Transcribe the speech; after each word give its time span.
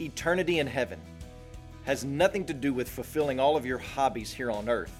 eternity 0.00 0.58
in 0.58 0.66
heaven 0.66 1.00
has 1.84 2.04
nothing 2.04 2.44
to 2.46 2.54
do 2.54 2.72
with 2.72 2.88
fulfilling 2.88 3.38
all 3.38 3.56
of 3.56 3.66
your 3.66 3.78
hobbies 3.78 4.32
here 4.32 4.50
on 4.50 4.68
earth, 4.68 4.94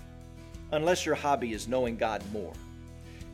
unless 0.73 1.07
your 1.07 1.15
hobby 1.15 1.53
is 1.53 1.67
knowing 1.67 1.97
God 1.97 2.23
more. 2.33 2.53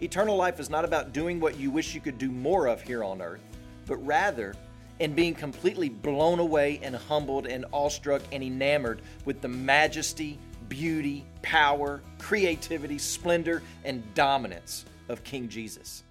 Eternal 0.03 0.37
life 0.37 0.61
is 0.61 0.71
not 0.71 0.85
about 0.85 1.12
doing 1.12 1.41
what 1.41 1.59
you 1.59 1.71
wish 1.71 1.95
you 1.95 2.01
could 2.01 2.17
do 2.17 2.31
more 2.31 2.67
of 2.67 2.81
here 2.81 3.04
on 3.04 3.21
earth, 3.21 3.41
but 3.87 3.96
rather 4.07 4.54
in 5.01 5.15
being 5.15 5.35
completely 5.35 5.88
blown 5.88 6.38
away 6.38 6.79
and 6.83 6.94
humbled 6.94 7.46
and 7.46 7.65
awestruck 7.72 8.22
and 8.33 8.42
enamored 8.42 9.03
with 9.24 9.40
the 9.40 9.49
majesty, 9.49 10.38
beauty, 10.69 11.27
power, 11.42 12.01
creativity, 12.19 12.99
splendor, 12.99 13.63
and 13.85 14.15
dominance 14.15 14.85
of 15.08 15.24
King 15.24 15.49
Jesus. 15.49 16.05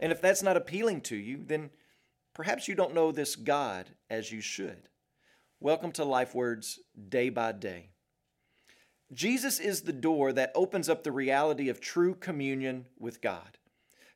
And 0.00 0.12
if 0.12 0.20
that's 0.20 0.42
not 0.42 0.56
appealing 0.56 1.00
to 1.02 1.16
you, 1.16 1.44
then 1.46 1.70
perhaps 2.40 2.66
you 2.66 2.74
don't 2.74 2.94
know 2.94 3.12
this 3.12 3.36
God 3.36 3.90
as 4.08 4.32
you 4.32 4.40
should. 4.40 4.88
Welcome 5.60 5.92
to 5.92 6.06
Life 6.06 6.34
Words 6.34 6.78
Day 7.10 7.28
by 7.28 7.52
Day. 7.52 7.90
Jesus 9.12 9.60
is 9.60 9.82
the 9.82 9.92
door 9.92 10.32
that 10.32 10.50
opens 10.54 10.88
up 10.88 11.04
the 11.04 11.12
reality 11.12 11.68
of 11.68 11.82
true 11.82 12.14
communion 12.14 12.86
with 12.98 13.20
God. 13.20 13.58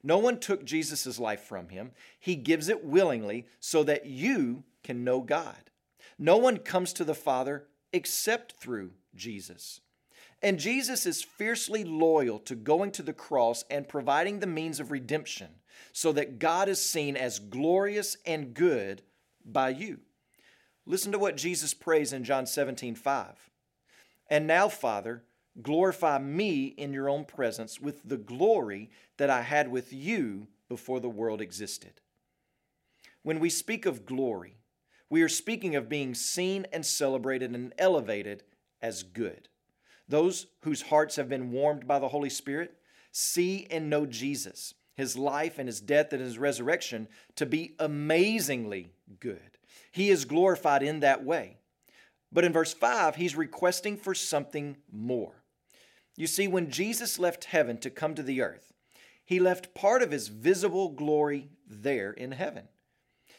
No 0.03 0.17
one 0.17 0.41
took 0.41 0.65
Jesus' 0.65 1.19
life 1.19 1.43
from 1.43 1.69
him. 1.69 1.91
He 2.19 2.35
gives 2.35 2.71
it 2.71 2.83
willingly 2.83 3.45
so 3.61 3.85
that 3.85 4.07
you 4.07 4.65
can 4.83 5.05
know 5.05 5.21
God. 5.21 5.71
No 6.19 6.39
one 6.39 6.57
comes 6.57 6.95
to 6.95 7.05
the 7.05 7.15
Father 7.15 7.67
except 7.93 8.53
through 8.53 8.93
Jesus. 9.15 9.83
And 10.41 10.59
Jesus 10.59 11.05
is 11.05 11.23
fiercely 11.23 11.85
loyal 11.85 12.39
to 12.39 12.55
going 12.55 12.91
to 12.93 13.03
the 13.03 13.13
cross 13.13 13.65
and 13.69 13.87
providing 13.87 14.41
the 14.41 14.47
means 14.47 14.81
of 14.81 14.91
redemption 14.91 15.49
so 15.93 16.13
that 16.13 16.39
God 16.39 16.69
is 16.69 16.83
seen 16.83 17.17
as 17.17 17.39
glorious 17.39 18.17
and 18.27 18.55
good 18.55 19.03
by 19.45 19.71
you. 19.71 20.01
Listen 20.87 21.13
to 21.13 21.19
what 21.19 21.37
Jesus 21.37 21.75
prays 21.75 22.13
in 22.13 22.25
John 22.25 22.47
17, 22.47 22.95
5. 22.95 23.51
And 24.29 24.47
now, 24.47 24.69
Father, 24.69 25.25
glorify 25.63 26.19
me 26.19 26.67
in 26.67 26.93
your 26.93 27.09
own 27.09 27.25
presence 27.25 27.81
with 27.81 28.03
the 28.05 28.17
glory 28.17 28.91
that 29.17 29.31
I 29.31 29.43
had 29.43 29.71
with 29.71 29.93
you 29.93 30.49
before 30.69 31.01
the 31.01 31.09
world 31.09 31.41
existed. 31.41 32.01
When 33.23 33.41
we 33.41 33.49
speak 33.49 33.87
of 33.87 34.05
glory, 34.05 34.59
we 35.09 35.23
are 35.23 35.29
speaking 35.29 35.77
of 35.77 35.89
being 35.89 36.15
seen 36.15 36.67
and 36.73 36.85
celebrated 36.85 37.53
and 37.53 37.73
elevated 37.79 38.43
as 38.83 39.03
good. 39.03 39.49
Those 40.09 40.47
whose 40.61 40.83
hearts 40.83 41.17
have 41.17 41.29
been 41.29 41.53
warmed 41.53 41.87
by 41.87 41.99
the 41.99 42.09
Holy 42.09 42.31
Spirit 42.31 42.75
see 43.13 43.67
and 43.71 43.89
know 43.89 44.07
Jesus, 44.07 44.75
his 44.95 45.17
life 45.17 45.59
and 45.59 45.69
his 45.69 45.81
death 45.81 46.13
and 46.13 46.23
his 46.23 46.39
resurrection 46.39 47.09
to 47.37 47.47
be 47.47 47.75
amazingly 47.79 48.91
good. 49.21 49.59
He 49.91 50.11
is 50.11 50.25
glorified 50.25 50.83
in 50.83 51.01
that 51.01 51.25
way. 51.25 51.57
But 52.33 52.45
in 52.45 52.53
verse 52.53 52.75
5, 52.75 53.17
he's 53.17 53.37
requesting 53.37 53.97
for 53.97 54.15
something 54.15 54.77
more. 54.91 55.45
You 56.17 56.27
see, 56.27 56.49
when 56.49 56.71
Jesus 56.71 57.19
left 57.19 57.45
heaven 57.45 57.79
to 57.79 57.91
come 57.91 58.15
to 58.15 58.23
the 58.23 58.41
earth, 58.41 58.73
he 59.25 59.41
left 59.41 59.75
part 59.75 60.03
of 60.03 60.11
his 60.11 60.29
visible 60.29 60.91
glory 60.91 61.49
there 61.67 62.11
in 62.11 62.33
heaven. 62.33 62.69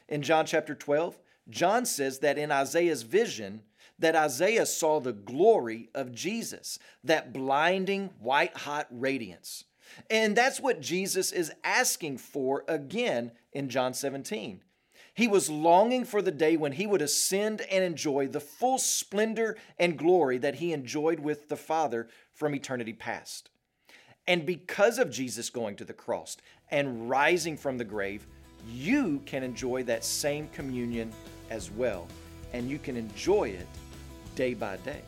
In 0.07 0.21
John 0.21 0.45
chapter 0.45 0.75
12, 0.75 1.19
John 1.49 1.85
says 1.85 2.19
that 2.19 2.37
in 2.37 2.51
Isaiah's 2.51 3.03
vision, 3.03 3.61
that 3.99 4.15
Isaiah 4.15 4.65
saw 4.65 4.99
the 4.99 5.13
glory 5.13 5.89
of 5.93 6.13
Jesus, 6.13 6.79
that 7.03 7.31
blinding 7.31 8.09
white 8.19 8.55
hot 8.57 8.87
radiance. 8.89 9.63
And 10.09 10.35
that's 10.35 10.59
what 10.59 10.81
Jesus 10.81 11.31
is 11.31 11.51
asking 11.63 12.17
for 12.17 12.63
again 12.67 13.31
in 13.53 13.69
John 13.69 13.93
17. 13.93 14.61
He 15.13 15.27
was 15.29 15.49
longing 15.49 16.03
for 16.03 16.21
the 16.21 16.31
day 16.31 16.57
when 16.57 16.73
he 16.73 16.85
would 16.85 17.01
ascend 17.01 17.61
and 17.61 17.83
enjoy 17.83 18.27
the 18.27 18.41
full 18.41 18.77
splendor 18.77 19.55
and 19.79 19.97
glory 19.97 20.37
that 20.39 20.55
he 20.55 20.73
enjoyed 20.73 21.19
with 21.19 21.47
the 21.47 21.55
Father 21.55 22.09
from 22.33 22.53
eternity 22.53 22.91
past. 22.91 23.49
And 24.27 24.45
because 24.45 24.99
of 24.99 25.09
Jesus 25.09 25.49
going 25.49 25.77
to 25.77 25.85
the 25.85 25.93
cross 25.93 26.35
and 26.69 27.09
rising 27.09 27.55
from 27.55 27.77
the 27.77 27.85
grave, 27.85 28.27
you 28.69 29.21
can 29.25 29.41
enjoy 29.41 29.83
that 29.83 30.03
same 30.03 30.49
communion 30.49 31.13
as 31.49 31.71
well. 31.71 32.07
And 32.51 32.69
you 32.69 32.79
can 32.79 32.97
enjoy 32.97 33.49
it 33.49 33.67
day 34.35 34.53
by 34.53 34.77
day. 34.77 35.01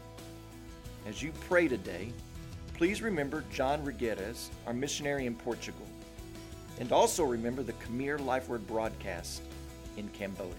As 1.06 1.22
you 1.22 1.34
pray 1.50 1.68
today, 1.68 2.14
please 2.78 3.02
remember 3.02 3.44
John 3.52 3.84
Regueres, 3.84 4.50
our 4.68 4.74
missionary 4.74 5.26
in 5.26 5.36
Portugal. 5.36 5.88
And 6.80 6.92
also 6.92 7.24
remember 7.24 7.64
the 7.64 7.74
Khmer 7.74 8.24
Life 8.24 8.50
Word 8.50 8.68
broadcast 8.68 9.42
in 9.98 10.08
Cambodia. 10.10 10.54